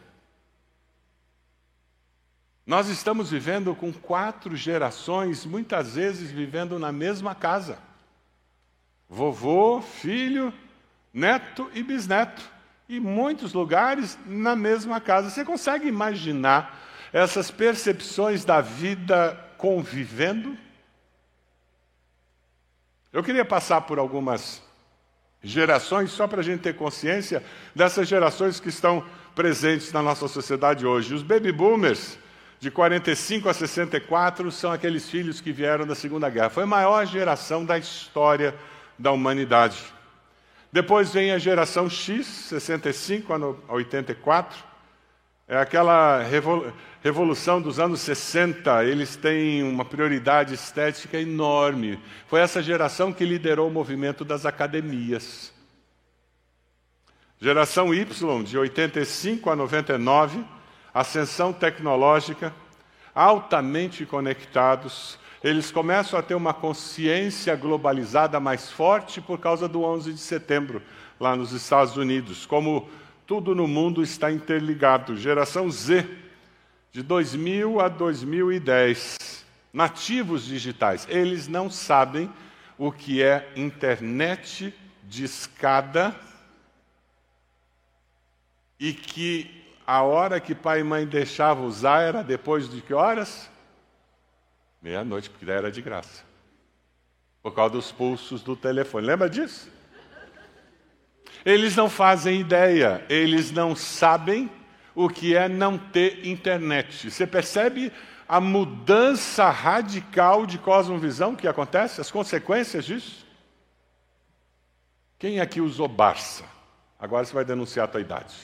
[2.64, 7.77] Nós estamos vivendo com quatro gerações, muitas vezes vivendo na mesma casa:
[9.08, 10.52] vovô, filho,
[11.12, 12.42] neto e bisneto.
[12.88, 15.30] E muitos lugares na mesma casa.
[15.30, 16.78] Você consegue imaginar
[17.12, 20.56] essas percepções da vida convivendo?
[23.12, 24.62] Eu queria passar por algumas
[25.42, 27.42] gerações, só para a gente ter consciência
[27.74, 31.14] dessas gerações que estão presentes na nossa sociedade hoje.
[31.14, 32.18] Os baby boomers,
[32.60, 36.50] de 45 a 64, são aqueles filhos que vieram da Segunda Guerra.
[36.50, 38.54] Foi a maior geração da história
[38.98, 39.82] da humanidade.
[40.72, 44.64] Depois vem a geração X, 65 a 84.
[45.48, 46.22] É aquela
[47.02, 52.00] revolução dos anos 60, eles têm uma prioridade estética enorme.
[52.26, 55.52] Foi essa geração que liderou o movimento das academias.
[57.40, 60.44] Geração Y, de 85 a 99,
[60.92, 62.52] ascensão tecnológica,
[63.14, 70.12] altamente conectados, eles começam a ter uma consciência globalizada mais forte por causa do 11
[70.12, 70.82] de setembro,
[71.20, 72.88] lá nos Estados Unidos, como
[73.24, 75.16] tudo no mundo está interligado.
[75.16, 76.04] Geração Z,
[76.90, 82.28] de 2000 a 2010, nativos digitais, eles não sabem
[82.76, 86.12] o que é internet de escada
[88.80, 93.48] e que a hora que pai e mãe deixavam usar era depois de que horas?
[94.87, 96.22] Meia-noite, porque daí era de graça.
[97.42, 99.05] Por causa dos pulsos do telefone.
[99.05, 99.68] Lembra disso?
[101.44, 104.49] Eles não fazem ideia, eles não sabem
[104.94, 107.11] o que é não ter internet.
[107.11, 107.92] Você percebe
[108.29, 113.27] a mudança radical de cosmovisão que acontece, as consequências disso?
[115.18, 116.44] Quem aqui usou Barça?
[116.96, 118.37] Agora você vai denunciar a tua idade.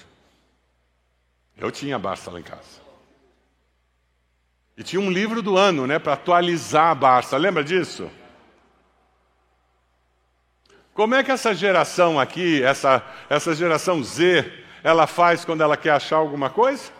[1.57, 2.82] Eu tinha Barça lá em casa.
[4.77, 7.37] E tinha um livro do ano, né, para atualizar a Barça.
[7.37, 8.11] Lembra disso?
[10.95, 14.51] Como é que essa geração aqui, essa, essa geração Z,
[14.83, 16.93] ela faz quando ela quer achar alguma coisa?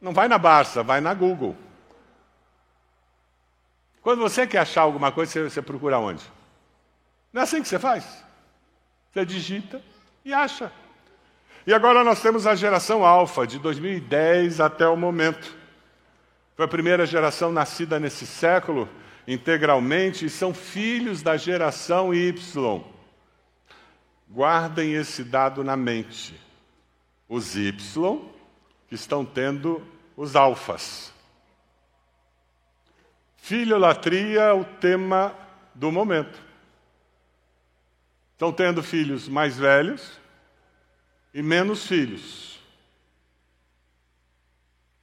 [0.00, 1.56] Não vai na Barça, vai na Google.
[4.02, 6.24] Quando você quer achar alguma coisa, você, você procura onde?
[7.32, 8.24] Não é assim que você faz?
[9.12, 9.82] Você digita
[10.24, 10.70] e acha.
[11.66, 15.56] E agora nós temos a geração alfa, de 2010 até o momento.
[16.54, 18.88] Foi a primeira geração nascida nesse século
[19.26, 22.84] integralmente e são filhos da geração Y.
[24.30, 26.40] Guardem esse dado na mente.
[27.28, 27.74] Os Y
[28.88, 29.82] que estão tendo
[30.16, 31.12] os alfas.
[33.38, 35.34] Filholatria é o tema
[35.74, 36.40] do momento.
[38.34, 40.24] Estão tendo filhos mais velhos
[41.36, 42.58] e menos filhos.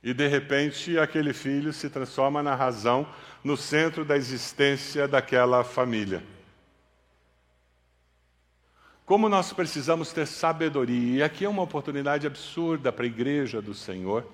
[0.02, 3.08] E de repente aquele filho se transforma na razão,
[3.44, 6.24] no centro da existência daquela família.
[9.06, 13.76] Como nós precisamos ter sabedoria, e aqui é uma oportunidade absurda para a igreja do
[13.76, 14.26] Senhor,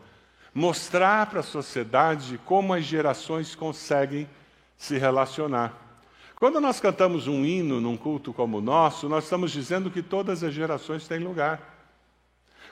[0.53, 4.25] mostrar para a sociedade como as gerações conseguem
[4.77, 5.77] se relacionar.
[6.37, 10.45] Quando nós cantamos um hino num culto como o nosso, nós estamos dizendo que todas
[10.45, 11.78] as gerações têm lugar.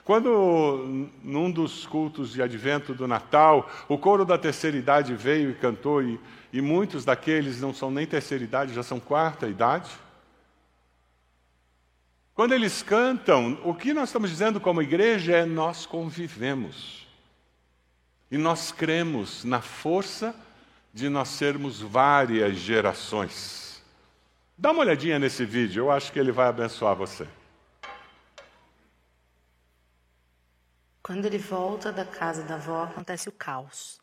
[0.08, 5.54] Quando, num dos cultos de advento do Natal, o coro da terceira idade veio e
[5.54, 6.18] cantou, e,
[6.50, 9.90] e muitos daqueles não são nem terceira idade, já são quarta idade.
[12.32, 17.06] Quando eles cantam, o que nós estamos dizendo como igreja é: nós convivemos.
[18.30, 20.34] E nós cremos na força
[20.90, 23.82] de nós sermos várias gerações.
[24.56, 27.28] Dá uma olhadinha nesse vídeo, eu acho que ele vai abençoar você.
[31.08, 33.98] Quando ele volta da casa da avó, acontece o caos.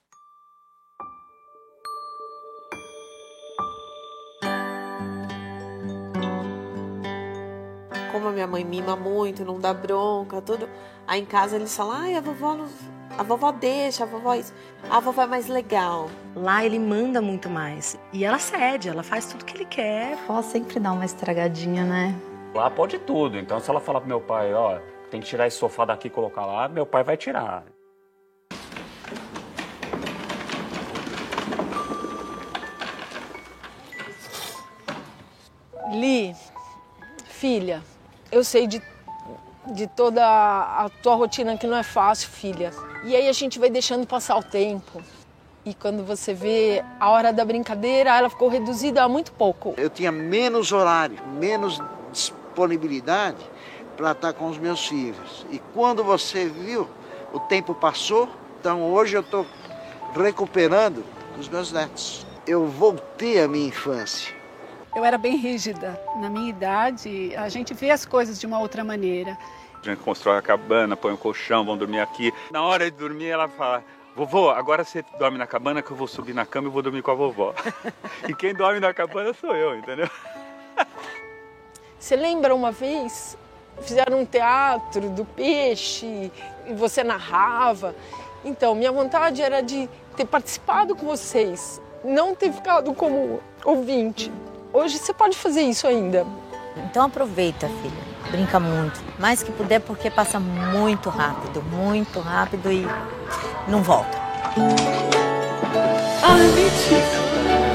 [8.11, 10.67] Como a minha mãe mima muito, não dá bronca, tudo.
[11.05, 12.67] Aí em casa eles falam, ai, a vovó não...
[13.19, 14.51] A vovó deixa, a vovó isso.
[14.89, 16.09] A vovó é mais legal.
[16.35, 17.99] Lá ele manda muito mais.
[18.11, 20.13] E ela cede, ela faz tudo que ele quer.
[20.13, 22.19] A vovó sempre dá uma estragadinha, né?
[22.55, 23.37] Lá pode tudo.
[23.37, 24.79] Então se ela falar pro meu pai, ó,
[25.15, 27.63] tem que tirar esse sofá daqui e colocar lá, meu pai vai tirar.
[35.93, 36.35] Li,
[37.29, 37.81] filha,
[38.29, 38.81] eu sei de,
[39.67, 42.71] de toda a tua rotina que não é fácil, filha.
[43.05, 45.01] E aí a gente vai deixando passar o tempo.
[45.63, 49.73] E quando você vê a hora da brincadeira, ela ficou reduzida a muito pouco.
[49.77, 53.54] Eu tinha menos horário, menos disponibilidade
[53.95, 55.45] para estar com os meus filhos.
[55.49, 56.87] E quando você viu,
[57.33, 58.29] o tempo passou,
[58.59, 59.45] então hoje eu estou
[60.15, 61.03] recuperando
[61.37, 62.25] os meus netos.
[62.47, 64.33] Eu voltei à minha infância.
[64.95, 65.99] Eu era bem rígida.
[66.17, 69.37] Na minha idade, a gente vê as coisas de uma outra maneira.
[69.81, 72.33] A gente constrói a cabana, põe um colchão, vão dormir aqui.
[72.49, 73.83] Na hora de dormir, ela fala:
[74.15, 77.01] Vovô, agora você dorme na cabana que eu vou subir na cama e vou dormir
[77.01, 77.53] com a vovó.
[78.27, 80.09] e quem dorme na cabana sou eu, entendeu?
[81.99, 83.37] Você lembra uma vez?
[83.81, 86.31] Fizeram um teatro do peixe
[86.65, 87.95] e você narrava.
[88.43, 94.31] Então, minha vontade era de ter participado com vocês, não ter ficado como ouvinte.
[94.71, 96.25] Hoje você pode fazer isso ainda.
[96.77, 98.15] Então aproveita, filha.
[98.31, 99.01] Brinca muito.
[99.19, 102.85] Mais que puder, porque passa muito rápido, muito rápido e
[103.67, 104.17] não volta.
[106.21, 107.74] Ai, mentira.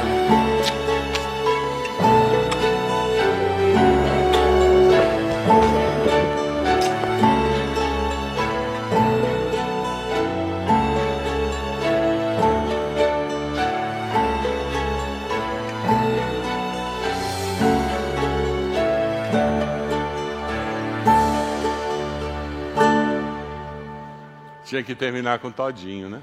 [24.71, 26.23] Tinha que terminar com todinho, né?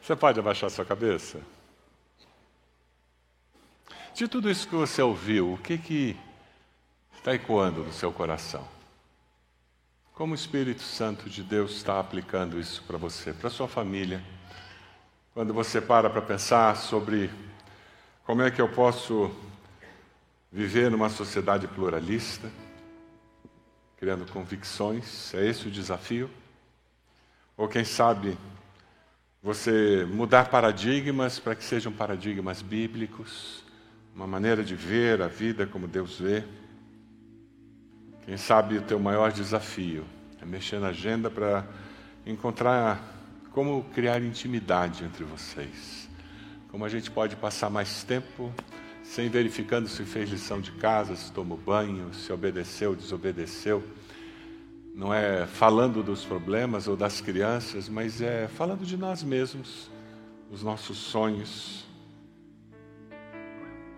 [0.00, 1.38] Você pode abaixar sua cabeça?
[4.14, 6.16] De tudo isso que você ouviu, o que que
[7.14, 8.66] está ecoando no seu coração?
[10.14, 14.24] Como o Espírito Santo de Deus está aplicando isso para você, para sua família?
[15.34, 17.30] Quando você para para pensar sobre
[18.24, 19.30] como é que eu posso
[20.50, 22.50] viver numa sociedade pluralista,
[24.00, 26.30] criando convicções, é esse o desafio?
[27.54, 28.34] Ou quem sabe
[29.42, 33.62] você mudar paradigmas para que sejam paradigmas bíblicos,
[34.16, 36.42] uma maneira de ver a vida como Deus vê.
[38.24, 40.06] Quem sabe o teu maior desafio
[40.40, 41.66] é mexer na agenda para
[42.24, 43.02] encontrar
[43.52, 46.08] como criar intimidade entre vocês.
[46.70, 48.50] Como a gente pode passar mais tempo
[49.02, 53.82] sem verificando se fez lição de casa, se tomou banho, se obedeceu, desobedeceu.
[54.94, 59.90] Não é falando dos problemas ou das crianças, mas é falando de nós mesmos,
[60.50, 61.84] dos nossos sonhos.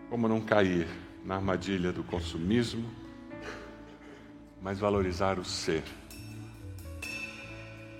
[0.08, 0.86] Como não cair
[1.24, 2.88] na armadilha do consumismo,
[4.60, 5.82] mas valorizar o ser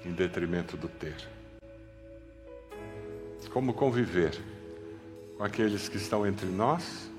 [0.05, 1.17] em detrimento do ter.
[3.51, 4.41] Como conviver
[5.43, 7.11] com aqueles que estão entre nós,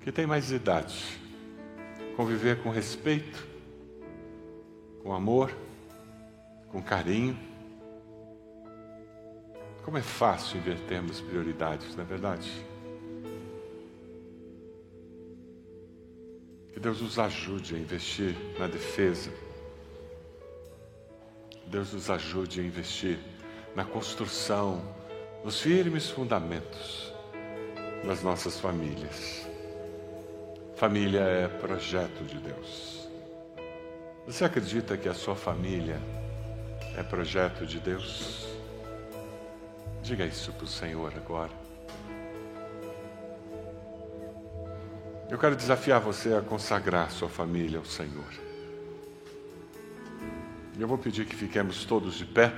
[0.00, 1.20] que têm mais idade.
[2.16, 3.46] Conviver com respeito,
[5.02, 5.54] com amor,
[6.68, 7.38] com carinho.
[9.84, 12.50] Como é fácil invertermos prioridades, não é verdade?
[16.72, 19.30] Que Deus nos ajude a investir na defesa.
[21.66, 23.18] Deus nos ajude a investir
[23.76, 24.80] na construção,
[25.44, 27.11] nos firmes fundamentos
[28.04, 29.46] nas nossas famílias.
[30.76, 33.08] Família é projeto de Deus.
[34.26, 36.00] Você acredita que a sua família
[36.96, 38.46] é projeto de Deus?
[40.02, 41.50] Diga isso para o Senhor agora.
[45.30, 48.24] Eu quero desafiar você a consagrar sua família ao Senhor.
[50.78, 52.52] Eu vou pedir que fiquemos todos de pé.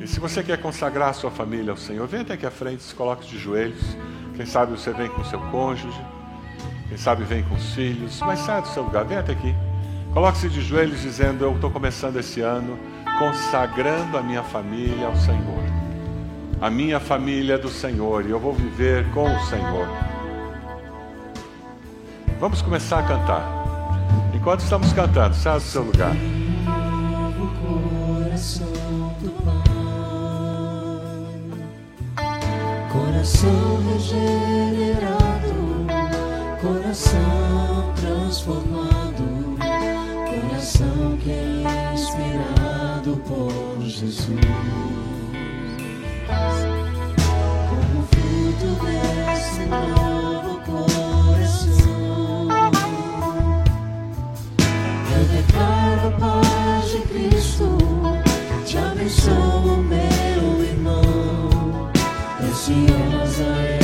[0.00, 2.94] E se você quer consagrar sua família ao Senhor, venha até aqui à frente, se
[2.94, 3.96] coloque de joelhos.
[4.36, 5.98] Quem sabe você vem com seu cônjuge,
[6.88, 9.54] quem sabe vem com os filhos, mas sai do seu lugar, vem até aqui.
[10.12, 12.78] Coloque-se de joelhos dizendo: Eu estou começando esse ano
[13.18, 15.64] consagrando a minha família ao Senhor.
[16.60, 19.88] A minha família é do Senhor e eu vou viver com o Senhor.
[22.38, 23.66] Vamos começar a cantar.
[24.34, 26.14] Enquanto estamos cantando, sai do seu lugar.
[33.26, 35.56] Coração regenerado,
[36.60, 39.58] coração transformado,
[40.30, 44.28] coração que é inspirado por Jesus.
[47.68, 51.05] Como fruto desse novo coração,
[62.66, 63.75] Preciosa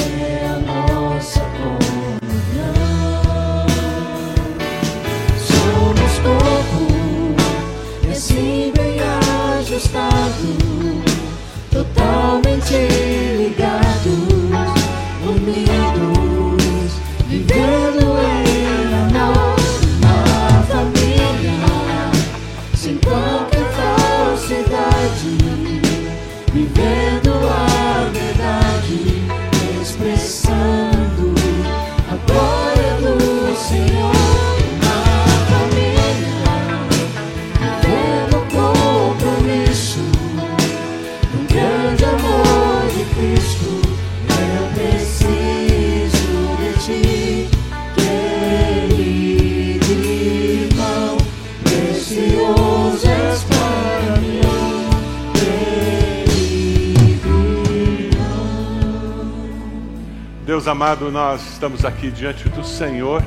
[61.12, 63.22] nós estamos aqui diante do Senhor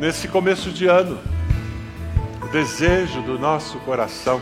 [0.00, 1.18] nesse começo de ano.
[2.40, 4.40] O desejo do nosso coração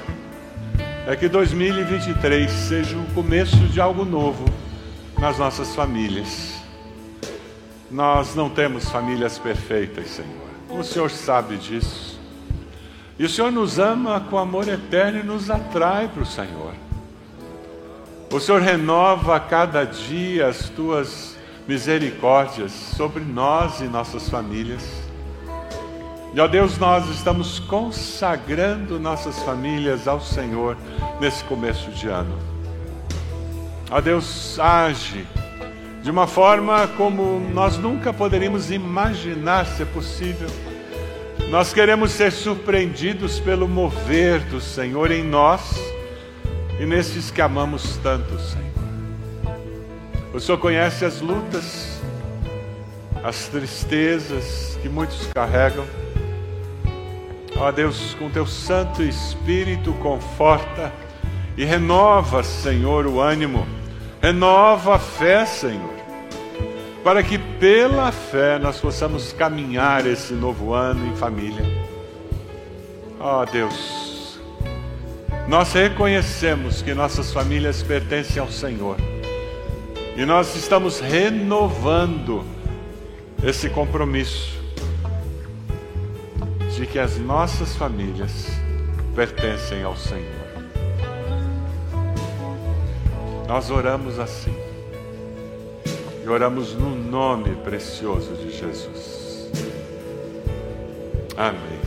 [1.04, 4.44] é que 2023 seja o começo de algo novo
[5.18, 6.62] nas nossas famílias.
[7.90, 10.78] Nós não temos famílias perfeitas, Senhor.
[10.78, 12.20] O Senhor sabe disso.
[13.18, 16.72] E o Senhor nos ama com amor eterno e nos atrai para o Senhor.
[18.32, 21.39] O Senhor renova a cada dia as tuas
[21.70, 24.82] misericórdias sobre nós e nossas famílias.
[26.34, 30.76] E ó Deus, nós estamos consagrando nossas famílias ao Senhor
[31.20, 32.36] nesse começo de ano.
[33.88, 35.24] Ó Deus, age
[36.02, 40.48] de uma forma como nós nunca poderíamos imaginar ser possível.
[41.50, 45.80] Nós queremos ser surpreendidos pelo mover do Senhor em nós
[46.80, 48.79] e nesses que amamos tanto, Senhor.
[50.32, 52.00] O Senhor conhece as lutas,
[53.24, 55.84] as tristezas que muitos carregam.
[57.56, 60.92] Ó Deus, com teu Santo Espírito conforta
[61.56, 63.66] e renova, Senhor, o ânimo,
[64.22, 65.94] renova a fé, Senhor,
[67.02, 71.64] para que pela fé nós possamos caminhar esse novo ano em família.
[73.18, 74.38] Ó Deus,
[75.48, 78.96] nós reconhecemos que nossas famílias pertencem ao Senhor
[80.20, 82.44] e nós estamos renovando
[83.42, 84.60] esse compromisso
[86.76, 88.48] de que as nossas famílias
[89.14, 90.26] pertencem ao Senhor.
[93.48, 94.54] Nós oramos assim.
[96.22, 99.50] E oramos no nome precioso de Jesus.
[101.34, 101.79] Amém.